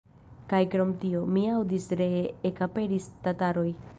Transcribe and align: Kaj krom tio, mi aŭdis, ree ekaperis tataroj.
Kaj 0.53 0.61
krom 0.75 0.93
tio, 1.03 1.19
mi 1.35 1.43
aŭdis, 1.57 1.85
ree 2.01 2.23
ekaperis 2.53 3.09
tataroj. 3.29 3.69